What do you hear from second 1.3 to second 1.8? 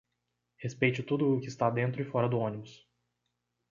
o que está